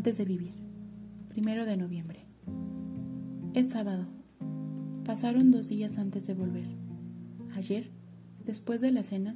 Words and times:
Antes 0.00 0.16
de 0.16 0.24
vivir. 0.24 0.54
Primero 1.28 1.66
de 1.66 1.76
noviembre. 1.76 2.20
Es 3.52 3.68
sábado. 3.68 4.06
Pasaron 5.04 5.50
dos 5.50 5.68
días 5.68 5.98
antes 5.98 6.26
de 6.26 6.32
volver. 6.32 6.64
Ayer, 7.54 7.90
después 8.46 8.80
de 8.80 8.92
la 8.92 9.02
cena, 9.02 9.34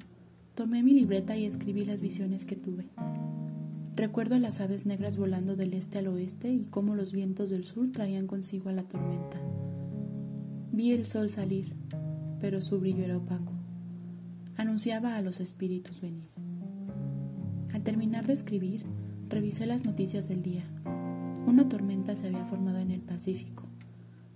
tomé 0.54 0.82
mi 0.82 0.94
libreta 0.94 1.36
y 1.36 1.44
escribí 1.44 1.84
las 1.84 2.00
visiones 2.00 2.46
que 2.46 2.56
tuve. 2.56 2.86
Recuerdo 3.94 4.38
las 4.38 4.62
aves 4.62 4.86
negras 4.86 5.18
volando 5.18 5.54
del 5.54 5.74
este 5.74 5.98
al 5.98 6.06
oeste 6.06 6.50
y 6.50 6.64
cómo 6.64 6.94
los 6.94 7.12
vientos 7.12 7.50
del 7.50 7.66
sur 7.66 7.92
traían 7.92 8.26
consigo 8.26 8.70
a 8.70 8.72
la 8.72 8.84
tormenta. 8.84 9.38
Vi 10.72 10.92
el 10.92 11.04
sol 11.04 11.28
salir, 11.28 11.74
pero 12.40 12.62
su 12.62 12.80
brillo 12.80 13.04
era 13.04 13.18
opaco. 13.18 13.52
Anunciaba 14.56 15.16
a 15.16 15.20
los 15.20 15.40
espíritus 15.40 16.00
venir. 16.00 16.30
Al 17.74 17.82
terminar 17.82 18.26
de 18.26 18.32
escribir, 18.32 18.86
revisé 19.28 19.66
las 19.66 19.84
noticias 19.84 20.28
del 20.28 20.42
día. 20.42 20.64
Una 21.46 21.68
tormenta 21.68 22.16
se 22.16 22.28
había 22.28 22.44
formado 22.44 22.78
en 22.78 22.90
el 22.90 23.00
Pacífico. 23.00 23.64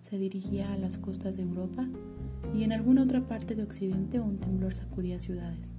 Se 0.01 0.19
dirigía 0.19 0.73
a 0.73 0.79
las 0.79 0.99
costas 0.99 1.37
de 1.37 1.43
Europa 1.43 1.87
y 2.55 2.63
en 2.63 2.73
alguna 2.73 3.03
otra 3.03 3.27
parte 3.27 3.55
de 3.55 3.63
Occidente 3.63 4.21
un 4.21 4.39
temblor 4.39 4.75
sacudía 4.75 5.21
ciudades. 5.21 5.71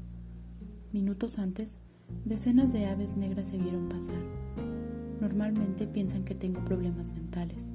Minutos 0.92 1.40
antes, 1.40 1.78
decenas 2.26 2.74
de 2.74 2.86
aves 2.86 3.16
negras 3.16 3.50
se 3.50 3.58
vieron 3.58 3.90
pasar. 3.90 4.22
Normalmente 5.20 5.88
piensan 5.88 6.24
que 6.24 6.36
tengo 6.36 6.64
problemas 6.66 7.12
mentales. 7.12 7.72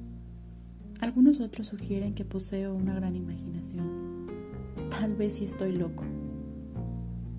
Algunos 1.01 1.39
otros 1.39 1.67
sugieren 1.67 2.13
que 2.13 2.25
poseo 2.25 2.73
una 2.73 2.95
gran 2.95 3.15
imaginación. 3.15 4.27
Tal 4.89 5.15
vez 5.15 5.33
si 5.33 5.45
estoy 5.45 5.73
loco. 5.73 6.03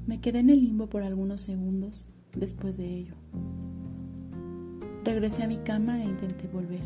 Me 0.07 0.21
quedé 0.21 0.41
en 0.41 0.51
el 0.51 0.63
limbo 0.63 0.89
por 0.89 1.03
algunos 1.03 1.41
segundos 1.41 2.07
después 2.35 2.77
de 2.77 2.95
ello. 2.95 3.15
Regresé 5.07 5.45
a 5.45 5.47
mi 5.47 5.59
cama 5.59 6.03
e 6.03 6.05
intenté 6.05 6.49
volver. 6.49 6.83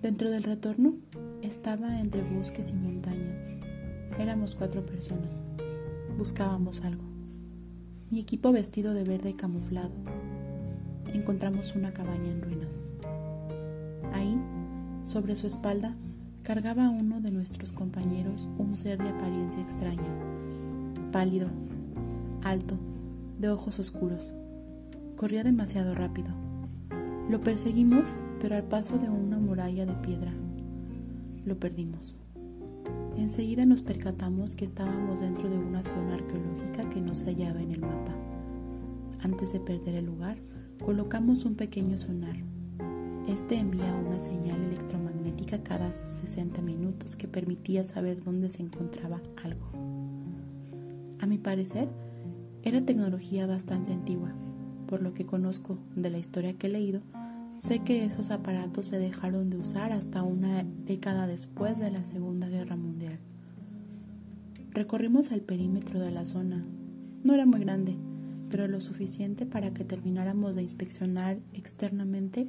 Dentro 0.00 0.30
del 0.30 0.42
retorno 0.42 0.94
estaba 1.42 2.00
entre 2.00 2.22
bosques 2.22 2.70
y 2.70 2.72
montañas. 2.72 3.42
Éramos 4.18 4.54
cuatro 4.54 4.86
personas. 4.86 5.28
Buscábamos 6.16 6.80
algo. 6.80 7.04
Mi 8.10 8.20
equipo 8.20 8.52
vestido 8.52 8.94
de 8.94 9.04
verde 9.04 9.36
camuflado. 9.36 9.92
Encontramos 11.12 11.76
una 11.76 11.92
cabaña 11.92 12.30
en 12.30 12.40
ruinas. 12.40 12.80
Ahí, 14.14 14.40
sobre 15.04 15.36
su 15.36 15.46
espalda, 15.46 15.94
cargaba 16.42 16.88
uno 16.88 17.20
de 17.20 17.32
nuestros 17.32 17.70
compañeros 17.70 18.48
un 18.56 18.76
ser 18.78 18.96
de 18.96 19.10
apariencia 19.10 19.60
extraña, 19.60 20.08
pálido, 21.12 21.48
alto, 22.42 22.78
de 23.38 23.50
ojos 23.50 23.78
oscuros. 23.78 24.32
Corría 25.22 25.44
demasiado 25.44 25.94
rápido. 25.94 26.30
Lo 27.30 27.40
perseguimos, 27.40 28.16
pero 28.40 28.56
al 28.56 28.64
paso 28.64 28.98
de 28.98 29.08
una 29.08 29.38
muralla 29.38 29.86
de 29.86 29.94
piedra. 30.04 30.32
Lo 31.44 31.60
perdimos. 31.60 32.16
Enseguida 33.16 33.64
nos 33.64 33.82
percatamos 33.82 34.56
que 34.56 34.64
estábamos 34.64 35.20
dentro 35.20 35.48
de 35.48 35.56
una 35.56 35.84
zona 35.84 36.14
arqueológica 36.14 36.90
que 36.90 37.00
no 37.00 37.14
se 37.14 37.26
hallaba 37.26 37.62
en 37.62 37.70
el 37.70 37.82
mapa. 37.82 38.12
Antes 39.20 39.52
de 39.52 39.60
perder 39.60 39.94
el 39.94 40.06
lugar, 40.06 40.38
colocamos 40.84 41.44
un 41.44 41.54
pequeño 41.54 41.96
sonar. 41.96 42.34
Este 43.28 43.58
envía 43.58 43.94
una 43.94 44.18
señal 44.18 44.60
electromagnética 44.60 45.62
cada 45.62 45.92
60 45.92 46.60
minutos 46.62 47.14
que 47.14 47.28
permitía 47.28 47.84
saber 47.84 48.24
dónde 48.24 48.50
se 48.50 48.64
encontraba 48.64 49.22
algo. 49.44 49.70
A 51.20 51.26
mi 51.26 51.38
parecer, 51.38 51.88
era 52.64 52.84
tecnología 52.84 53.46
bastante 53.46 53.92
antigua. 53.92 54.34
Por 54.92 55.00
lo 55.00 55.14
que 55.14 55.24
conozco 55.24 55.78
de 55.96 56.10
la 56.10 56.18
historia 56.18 56.52
que 56.52 56.66
he 56.66 56.70
leído, 56.70 57.00
sé 57.56 57.78
que 57.78 58.04
esos 58.04 58.30
aparatos 58.30 58.88
se 58.88 58.98
dejaron 58.98 59.48
de 59.48 59.56
usar 59.56 59.90
hasta 59.90 60.22
una 60.22 60.64
década 60.84 61.26
después 61.26 61.78
de 61.78 61.90
la 61.90 62.04
Segunda 62.04 62.46
Guerra 62.46 62.76
Mundial. 62.76 63.18
Recorrimos 64.72 65.30
el 65.30 65.40
perímetro 65.40 65.98
de 65.98 66.10
la 66.10 66.26
zona. 66.26 66.62
No 67.24 67.32
era 67.32 67.46
muy 67.46 67.60
grande, 67.60 67.96
pero 68.50 68.68
lo 68.68 68.82
suficiente 68.82 69.46
para 69.46 69.72
que 69.72 69.82
termináramos 69.82 70.56
de 70.56 70.62
inspeccionar 70.64 71.38
externamente 71.54 72.48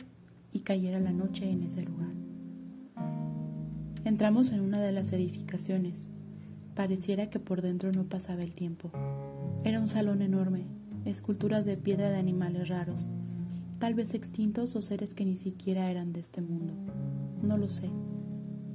y 0.51 0.59
cayera 0.59 0.99
la 0.99 1.13
noche 1.13 1.49
en 1.49 1.63
ese 1.63 1.83
lugar. 1.83 2.11
Entramos 4.03 4.51
en 4.51 4.59
una 4.59 4.81
de 4.81 4.91
las 4.91 5.13
edificaciones. 5.13 6.09
Pareciera 6.75 7.29
que 7.29 7.39
por 7.39 7.61
dentro 7.61 7.93
no 7.93 8.03
pasaba 8.03 8.43
el 8.43 8.53
tiempo. 8.53 8.91
Era 9.63 9.79
un 9.79 9.87
salón 9.87 10.21
enorme, 10.21 10.65
esculturas 11.05 11.65
de 11.65 11.77
piedra 11.77 12.09
de 12.09 12.17
animales 12.17 12.69
raros, 12.69 13.07
tal 13.79 13.95
vez 13.95 14.13
extintos 14.13 14.75
o 14.75 14.81
seres 14.81 15.13
que 15.13 15.25
ni 15.25 15.37
siquiera 15.37 15.89
eran 15.89 16.13
de 16.13 16.21
este 16.21 16.41
mundo. 16.41 16.73
No 17.41 17.57
lo 17.57 17.69
sé. 17.69 17.89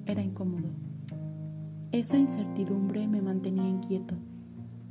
Era 0.07 0.23
incómodo. 0.23 0.69
Esa 1.93 2.19
incertidumbre 2.19 3.09
me 3.09 3.23
mantenía 3.23 3.67
inquieto. 3.67 4.15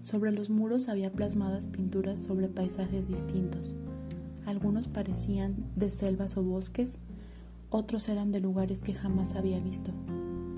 Sobre 0.01 0.31
los 0.31 0.49
muros 0.49 0.89
había 0.89 1.11
plasmadas 1.11 1.67
pinturas 1.67 2.19
sobre 2.19 2.47
paisajes 2.47 3.07
distintos. 3.07 3.75
Algunos 4.45 4.87
parecían 4.87 5.55
de 5.75 5.91
selvas 5.91 6.37
o 6.37 6.43
bosques, 6.43 6.99
otros 7.69 8.07
eran 8.09 8.31
de 8.31 8.39
lugares 8.39 8.83
que 8.83 8.93
jamás 8.93 9.35
había 9.35 9.59
visto. 9.59 9.91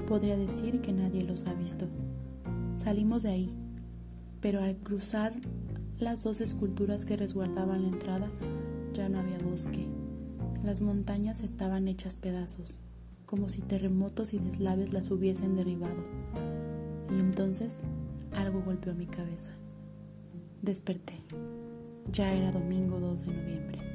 Podría 0.08 0.38
decir 0.38 0.80
que 0.82 0.94
nadie 0.94 1.24
los 1.24 1.46
ha 1.46 1.54
visto. 1.54 1.88
Salimos 2.78 3.24
de 3.24 3.30
ahí, 3.30 3.54
pero 4.42 4.62
al 4.62 4.78
cruzar 4.78 5.34
las 6.00 6.24
dos 6.24 6.40
esculturas 6.40 7.06
que 7.06 7.18
resguardaban 7.18 7.84
la 7.84 7.90
entrada 7.90 8.30
ya 8.94 9.10
no 9.10 9.20
había 9.20 9.38
bosque. 9.40 9.86
Las 10.64 10.82
montañas 10.82 11.42
estaban 11.42 11.88
hechas 11.88 12.16
pedazos, 12.16 12.80
como 13.26 13.50
si 13.50 13.62
terremotos 13.62 14.34
y 14.34 14.40
deslaves 14.40 14.94
las 14.94 15.12
hubiesen 15.12 15.56
derribado. 15.56 16.04
Y 17.10 17.20
entonces 17.20 17.84
algo 18.34 18.62
golpeó 18.62 18.94
mi 18.94 19.08
cabeza. 19.08 19.52
Desperté. 20.62 21.16
Ya 22.12 22.34
era 22.34 22.52
domingo 22.52 23.00
2 23.00 23.26
de 23.26 23.34
noviembre. 23.34 23.89